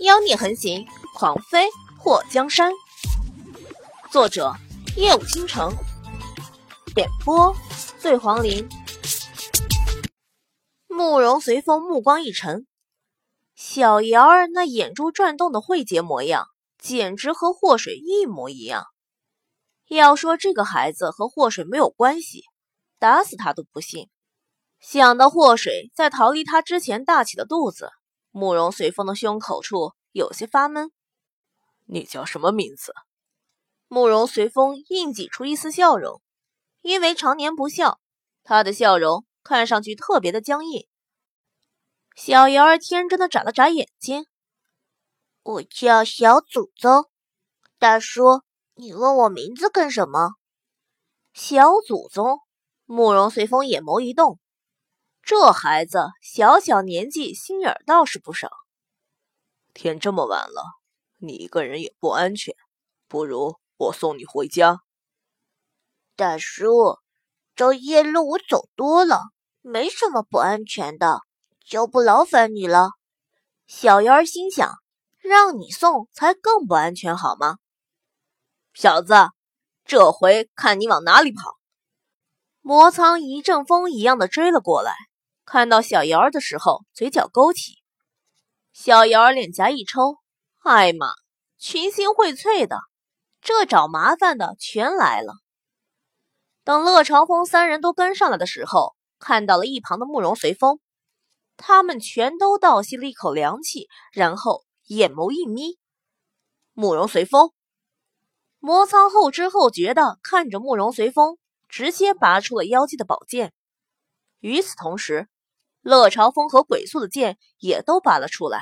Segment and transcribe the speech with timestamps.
[0.00, 1.68] 妖孽横行，狂妃
[2.02, 2.70] 破江山。
[4.10, 4.52] 作者：
[4.94, 5.72] 夜舞倾城，
[6.96, 7.56] 演播：
[7.98, 8.68] 醉黄林。
[10.86, 12.66] 慕容随风目光一沉，
[13.54, 16.46] 小瑶儿那眼珠转动的慧洁模样，
[16.78, 18.84] 简直和祸水一模一样。
[19.88, 22.42] 要说这个孩子和祸水没有关系，
[22.98, 24.10] 打死他都不信。
[24.78, 27.90] 想到祸水在逃离他之前大起的肚子，
[28.38, 30.92] 慕容随风的胸口处有些发闷。
[31.86, 32.92] 你叫什么名字？
[33.88, 36.20] 慕容随风硬挤出一丝笑容，
[36.82, 37.98] 因为常年不笑，
[38.42, 40.86] 他的笑容看上去特别的僵硬。
[42.14, 44.26] 小瑶儿天真的眨了眨眼睛
[45.42, 47.06] ：“我叫小祖宗，
[47.78, 48.42] 大叔。”
[48.78, 50.32] 你问我名字干什么？
[51.32, 52.40] 小祖宗，
[52.84, 54.38] 慕容随风眼眸一动，
[55.26, 58.48] 这孩子小小年纪心眼倒是不少。
[59.74, 60.62] 天这么晚了，
[61.18, 62.54] 你一个人也不安全，
[63.08, 64.82] 不如我送你回家。
[66.14, 67.00] 大叔，
[67.56, 69.20] 这夜路我走多了，
[69.62, 71.22] 没什么不安全的，
[71.66, 72.90] 就不劳烦你了。
[73.66, 74.74] 小妖儿心想，
[75.18, 77.58] 让你送才更不安全，好吗？
[78.74, 79.12] 小子，
[79.84, 81.56] 这回看你往哪里跑！
[82.60, 84.94] 魔苍一阵风一样的追了过来，
[85.46, 87.78] 看到小瑶儿的时候，嘴角勾起。
[88.72, 90.16] 小瑶儿脸颊一抽，
[90.64, 91.12] 哎妈，
[91.56, 92.80] 群星荟萃的，
[93.40, 95.34] 这找麻烦的全来了。
[96.64, 100.80] 等乐朝风三人都跟上来的时候，看到了一旁的慕容随风，
[101.56, 105.78] 他们全都倒吸了一口凉气，然后眼眸一眯，
[106.72, 107.52] 慕容随风。
[108.58, 111.38] 魔苍后知后觉的看着慕容随风，
[111.68, 113.52] 直接拔出了妖姬的宝剑。
[114.40, 115.28] 与此同时，
[115.86, 118.60] 乐朝风和鬼宿的剑也都拔了出来。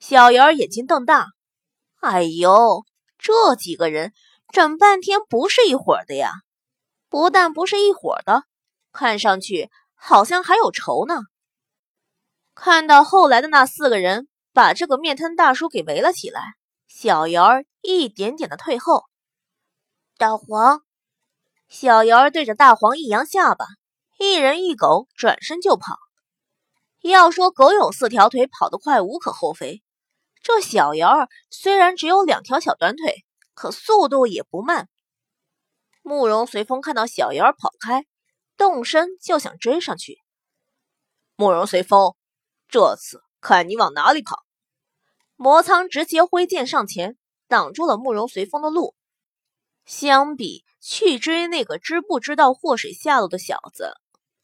[0.00, 1.28] 小瑶儿眼睛瞪大
[2.02, 2.84] ：“哎呦，
[3.18, 4.12] 这几个人
[4.52, 6.32] 整半天不是一伙的呀！
[7.08, 8.42] 不但不是一伙的，
[8.90, 11.20] 看上去好像还有仇呢。”
[12.52, 16.42] 看到后来的那四个人把这个面瘫大叔给围了起来。
[16.88, 19.04] 小瑶儿一点点的退后，
[20.16, 20.82] 大黄，
[21.68, 23.66] 小瑶儿对着大黄一扬下巴，
[24.18, 25.96] 一人一狗转身就跑。
[27.00, 29.82] 要说狗有四条腿跑得快，无可厚非。
[30.42, 34.88] 这小瑶儿虽然只有两条小短腿，可速度也不慢。
[36.02, 38.06] 慕容随风看到小瑶儿跑开，
[38.56, 40.18] 动身就想追上去。
[41.36, 42.14] 慕容随风，
[42.68, 44.44] 这次看你往哪里跑！
[45.36, 47.16] 魔苍直接挥剑上前，
[47.46, 48.94] 挡住了慕容随风的路。
[49.84, 53.94] 相比去追那个知不知道祸水下落的小子，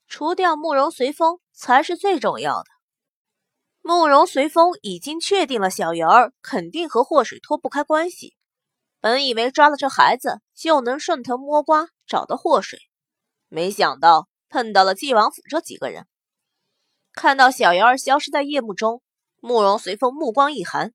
[0.07, 2.67] 除掉慕容随风才是最重要的。
[3.81, 8.35] 慕容随风已经确定了小瑶儿肯定和祸水脱不开关系，
[9.01, 12.79] 本以为抓了这孩子就能顺藤摸瓜找到祸水，
[13.49, 16.07] 没想到碰到了纪王府这几个人。
[17.13, 19.03] 看到小瑶儿消失在夜幕中。
[19.47, 20.95] 慕容随风目光一寒，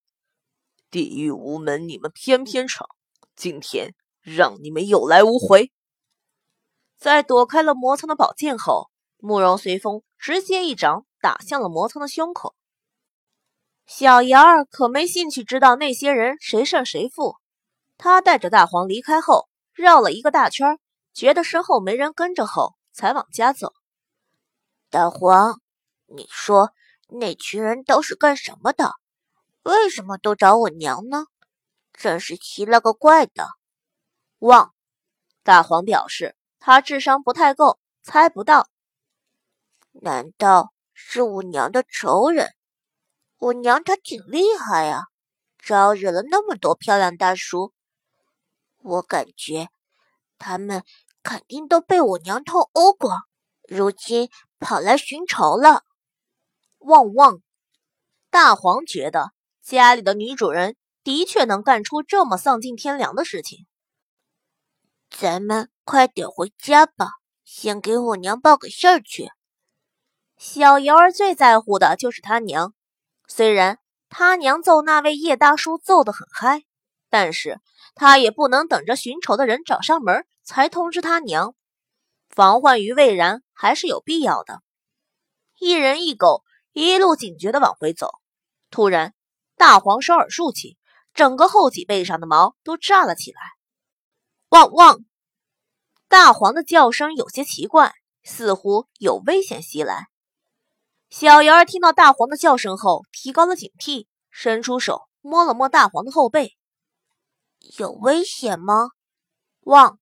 [0.89, 2.89] 地狱无门，你们偏偏闯，
[3.35, 5.71] 今天让你们有来无回。
[6.97, 12.55] 在躲开了魔苍的宝剑后，慕容随风直接一掌打向了魔苍的胸口。
[13.85, 17.35] 小瑶儿可没兴趣知道那些人谁胜谁负，
[17.97, 20.79] 他带着大黄离开后，绕了一个大圈，
[21.13, 23.73] 觉得身后没人跟着后，才往家走。
[24.89, 25.61] 大黄，
[26.07, 26.71] 你说。
[27.11, 28.93] 那群人都是干什么的？
[29.63, 31.25] 为什么都找我娘呢？
[31.91, 33.47] 真是奇了个怪的！
[34.37, 34.75] 望
[35.41, 38.69] 大黄表示他智商不太够，猜不到。
[39.91, 42.53] 难道是我娘的仇人？
[43.37, 45.03] 我娘她挺厉害呀，
[45.57, 47.73] 招惹了那么多漂亮大叔。
[48.81, 49.69] 我感觉
[50.37, 50.83] 他们
[51.23, 53.11] 肯定都被我娘偷欧过，
[53.67, 54.29] 如今
[54.59, 55.83] 跑来寻仇了。
[56.79, 57.41] 旺旺，
[58.29, 59.31] 大黄觉得
[59.61, 63.65] 家里的女主人的确能干出这么丧尽天良的事情。
[65.09, 67.09] 咱们快点回家吧，
[67.43, 69.29] 先给我娘报个信儿去。
[70.39, 72.73] 小瑶儿最在乎的就是他娘，
[73.27, 73.77] 虽然
[74.07, 76.63] 他娘揍那位叶大叔揍得很嗨，
[77.09, 77.59] 但是
[77.93, 81.55] 他也不能等着寻仇的人找上门才通知他娘，
[82.29, 84.61] 防患于未然还是有必要的。
[85.59, 86.43] 一人一狗。
[86.71, 88.11] 一路警觉的往回走，
[88.69, 89.15] 突然，
[89.57, 90.77] 大黄双耳竖起，
[91.15, 93.41] 整个后脊背上的毛都炸了起来。
[94.49, 95.03] 汪汪！
[96.07, 97.91] 大黄的叫声有些奇怪，
[98.23, 100.09] 似乎有危险袭来。
[101.09, 106.55] 小瑶儿听到大黄的叫声后，提高了警惕，伸出手摸了摸大黄的后背。
[107.77, 108.91] 有危险吗？
[109.61, 109.99] 汪！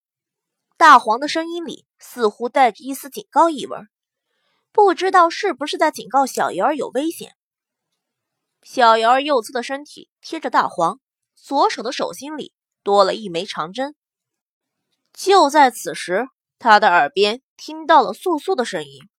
[0.76, 3.78] 大黄的声音里似乎带着一丝警告意味，
[4.74, 7.36] 不知道是不是在警告小瑶儿有危险。
[8.62, 11.00] 小瑶儿右侧的身体贴着大黄，
[11.36, 13.96] 左手的手心里多了一枚长针。
[15.14, 16.28] 就在此时，
[16.60, 19.10] 他的耳边听到了簌簌的声音，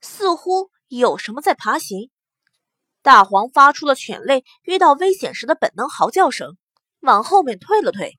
[0.00, 2.10] 似乎有什么在爬行。
[3.00, 6.56] 大黄发出了犬类遇到危险时的本能嚎叫声，
[7.00, 8.18] 往后面退了退。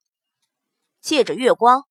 [0.99, 1.85] 借着月光，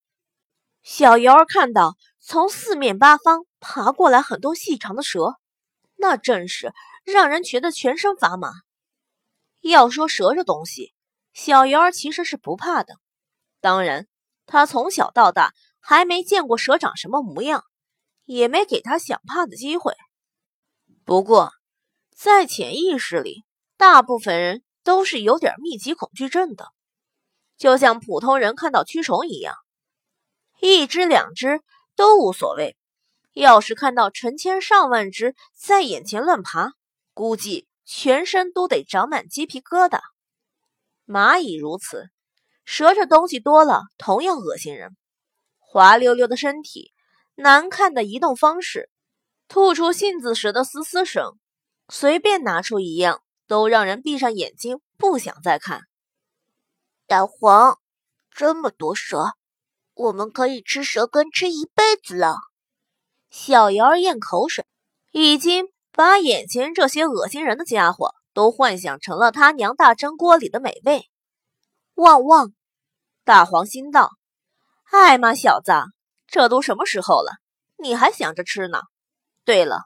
[0.83, 5.37] 小瑶儿看到从四面八方爬过来很多细长的蛇，
[5.97, 6.73] 那阵势
[7.05, 8.51] 让人觉得全身发麻。
[9.61, 10.93] 要说蛇这东西，
[11.33, 12.97] 小瑶儿其实是不怕的。
[13.61, 14.09] 当然，
[14.47, 17.65] 她从小到大还没见过蛇长什么模样，
[18.25, 19.95] 也没给她想怕的机会。
[21.05, 21.53] 不过，
[22.15, 23.45] 在潜意识里，
[23.77, 26.69] 大部分人都是有点密集恐惧症的，
[27.57, 29.57] 就像普通人看到蛆虫一样，
[30.61, 31.61] 一只两只
[31.97, 32.77] 都无所谓。
[33.33, 36.73] 要是看到成千上万只在眼前乱爬，
[37.15, 37.67] 估计。
[37.85, 40.01] 全身都得长满鸡皮疙瘩，
[41.05, 42.09] 蚂蚁如此，
[42.65, 44.97] 蛇这东西多了同样恶心人。
[45.59, 46.93] 滑溜溜的身体，
[47.35, 48.89] 难看的移动方式，
[49.53, 51.37] 吐出信子时的嘶嘶声，
[51.91, 55.83] 随便拿出一样都让人闭上眼睛不想再看。
[57.07, 57.79] 大黄，
[58.31, 59.35] 这么多蛇，
[59.93, 62.37] 我们可以吃蛇羹吃一辈子了。
[63.29, 64.65] 小瑶儿咽口水，
[65.11, 65.67] 已经。
[65.95, 71.11] 把眼前这些恶心人的家伙都幻想成了他娘大蒸锅里的美味。
[71.97, 72.55] 旺旺，
[73.25, 74.13] 大黄心道
[74.91, 75.73] ：“哎妈，小子，
[76.27, 77.33] 这都什么时候了，
[77.77, 78.81] 你还想着吃呢？
[79.45, 79.83] 对了，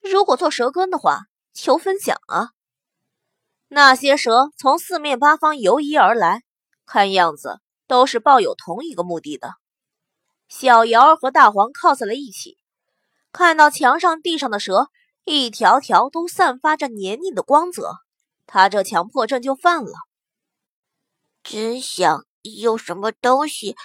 [0.00, 1.22] 如果做蛇羹的话，
[1.52, 2.50] 求分享啊！”
[3.68, 6.42] 那些蛇从四面八方游移而来，
[6.86, 9.54] 看样子都是抱有同一个目的的。
[10.48, 12.56] 小瑶儿和大黄靠在了一起，
[13.32, 14.90] 看到墙上、地上的蛇。
[15.30, 17.96] 一条条都散发着黏腻的光泽，
[18.46, 19.92] 他这强迫症就犯了。
[21.42, 22.24] 真想
[22.62, 23.76] 用什么东西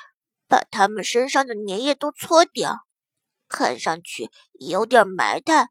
[0.47, 2.77] 把他们身上的粘液都搓掉，
[3.53, 5.69] 看上去有点埋汰。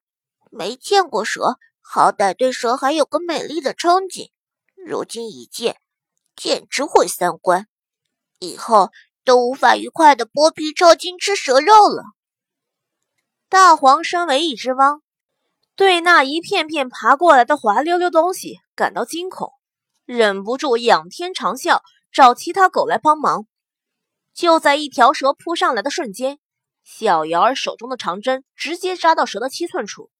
[0.52, 4.31] 没见过蛇，好歹对蛇还有个美丽的憧憬。
[4.87, 5.79] 如今一见，
[6.37, 7.67] 简直毁三观，
[8.38, 8.90] 以后
[9.25, 12.05] 都无法愉快的剥皮抽筋吃蛇肉了。
[13.49, 15.02] 大黄身为一只汪。
[15.75, 19.50] 对那一片片爬过来的滑溜溜东西感到惊恐，
[20.05, 21.81] 忍不住仰天长啸，
[22.12, 23.46] 找其他狗来帮忙。
[24.34, 26.38] 就在一条蛇扑上来的瞬间，
[26.84, 30.11] 小瑶儿手中的长针直接扎到蛇的七寸处，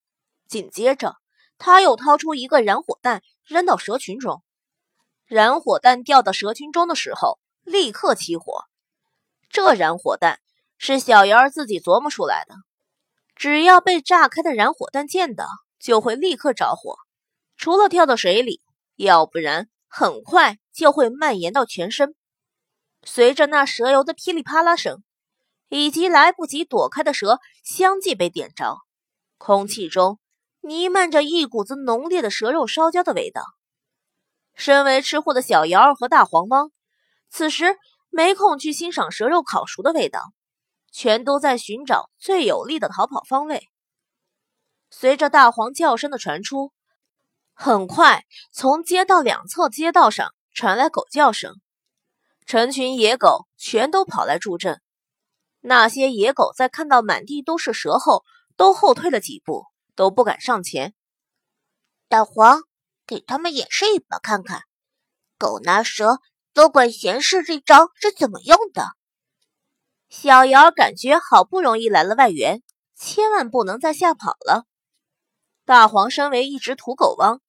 [0.49, 1.17] 紧接着，
[1.59, 4.43] 他又掏出一个燃火弹扔到蛇群中。
[5.27, 8.65] 燃火弹掉到蛇群中的时候，立刻起火。
[9.49, 10.41] 这燃火弹
[10.79, 12.55] 是小瑶儿自己琢磨出来的。
[13.35, 15.47] 只要被炸开的燃火弹见到，
[15.79, 16.97] 就会立刻着火，
[17.57, 18.61] 除了跳到水里，
[18.97, 22.15] 要不然很快就会蔓延到全身。
[23.03, 25.03] 随着那蛇油的噼里啪啦声，
[25.75, 28.77] 以及来不及躲开的蛇相继被点着，
[29.39, 30.19] 空气中
[30.61, 33.43] 弥漫着一股子浓烈的蛇肉烧焦的味道。
[34.55, 36.69] 身为吃货的小瑶儿和大黄猫，
[37.31, 37.79] 此时
[38.11, 40.21] 没空去欣赏蛇肉烤熟的味道。
[40.93, 43.67] 全都在寻找最有利的逃跑方位。
[44.91, 46.71] 随着大黄叫声的传出，
[47.55, 51.55] 很快从街道两侧街道上传来狗叫声，
[52.45, 54.83] 成群野狗全都跑来助阵。
[55.65, 58.25] 那些野狗在看到满地都是蛇后，
[58.57, 59.65] 都后退了几步，
[59.95, 60.93] 都不敢上前。
[62.09, 62.63] 大黄，
[63.07, 64.63] 给他们演示一把看看，
[65.39, 66.19] 狗拿蛇
[66.53, 68.89] 多管闲事这招是怎么用的。
[70.09, 72.61] 小瑶感觉好不容易来了外援，
[72.97, 74.67] 千万不能再吓跑了。
[75.65, 77.41] 大黄身为一只土狗汪，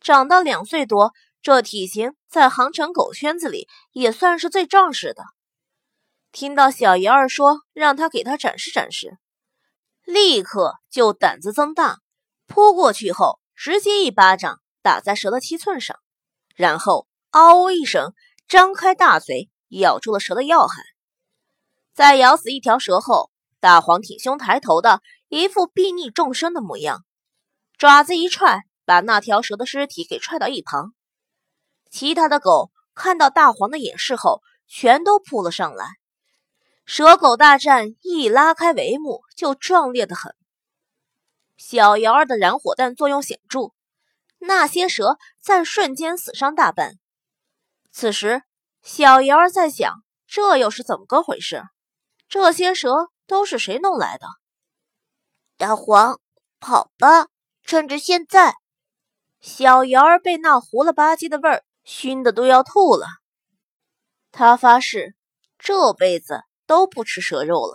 [0.00, 1.12] 长到两岁多，
[1.42, 5.24] 这体型在杭城狗圈子里也算是最壮实的。
[6.30, 9.18] 听到小瑶儿说让他给他展示展示，
[10.04, 11.98] 立刻就胆子增大，
[12.46, 15.98] 扑过去后直接一巴掌打在蛇的七寸上，
[16.54, 18.12] 然后嗷呜一声
[18.46, 20.82] 张开大嘴咬住了蛇的要害。
[21.94, 27.04] 在咬死一条蛇后，大黄挺胸抬头的一副睥睨众生的模样，
[27.76, 30.92] 爪子一踹，把那条蛇的尸体给踹到一旁。
[31.90, 35.86] 其他的狗看到大黄的演示后，全都扑了上来。
[36.90, 40.34] 蛇狗大战一拉开帷幕，就壮烈的很。
[41.58, 43.74] 小瑶儿的燃火弹作用显著，
[44.38, 46.94] 那些蛇在瞬间死伤大半。
[47.90, 48.42] 此时，
[48.80, 51.62] 小瑶儿在想，这又是怎么个回事？
[52.26, 54.26] 这些蛇都是谁弄来的？
[55.58, 56.18] 大黄，
[56.58, 57.28] 跑吧，
[57.64, 58.54] 趁着现在！
[59.40, 63.06] 小瑶儿被那糊了吧唧的味儿熏得都要吐了。
[64.32, 65.14] 他发誓，
[65.58, 67.74] 这辈子都不吃蛇肉了。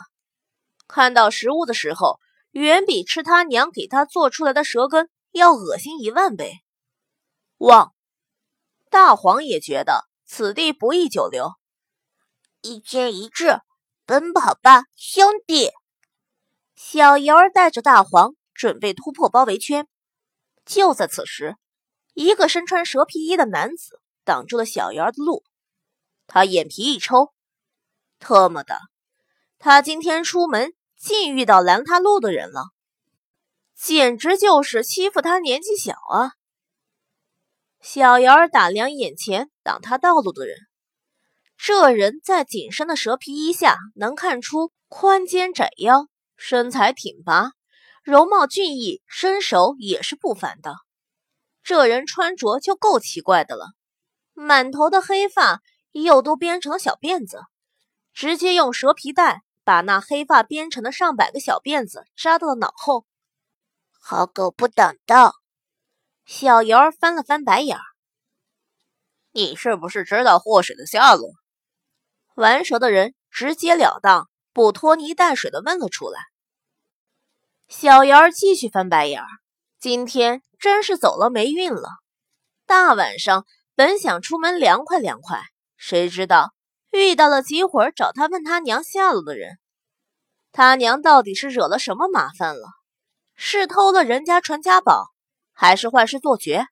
[0.87, 2.19] 看到食物的时候，
[2.51, 6.63] 远比吃他娘给他做出来的蛇羹要恶心一万倍。
[7.57, 7.93] 望！
[8.89, 11.53] 大黄也觉得此地不宜久留，
[12.61, 13.59] 一见一致，
[14.05, 15.71] 奔跑吧，兄弟！
[16.75, 19.87] 小瑶儿带着大黄准备突破包围圈。
[20.65, 21.55] 就在此时，
[22.13, 25.43] 一个身穿蛇皮衣的男子挡住了小瑶儿的路。
[26.27, 27.33] 他眼皮一抽，
[28.23, 28.79] 特么的，
[29.59, 32.69] 他今天出门竟遇到拦他路的人了，
[33.75, 36.31] 简直就是欺负他年纪小啊！
[37.81, 40.55] 小瑶儿打量眼前挡他道路的人，
[41.57, 47.51] 这人在紧身的蛇皮衣下能看出宽肩窄腰，身材挺拔。
[48.03, 50.75] 容貌俊逸，身手也是不凡的。
[51.61, 53.67] 这人穿着就够奇怪的了，
[54.33, 55.61] 满头的黑发
[55.91, 57.41] 又都编成小辫子，
[58.13, 63.05] 直接用蛇皮带把那黑发编成的上百个小辫子扎到了脑后。
[63.99, 65.35] 好狗不挡道！
[66.25, 67.83] 小姚儿翻了翻白眼儿
[69.31, 71.29] ：“你是不是知道祸水的下落？”
[72.35, 76.19] 玩蛇的人直截了当、不拖泥带水的问了出来。
[77.67, 79.27] 小姚继续翻白眼儿，
[79.79, 81.89] 今天真是走了霉运了。
[82.65, 85.43] 大晚上本想出门凉快凉快，
[85.77, 86.53] 谁知道
[86.93, 89.57] 遇到了几伙找他问他娘下落的人。
[90.51, 92.67] 他娘到底是惹了什么麻烦了？
[93.35, 95.07] 是偷了人家传家宝，
[95.51, 96.67] 还是坏事做绝？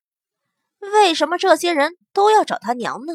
[0.78, 3.12] 为什么这些人都要找他娘呢？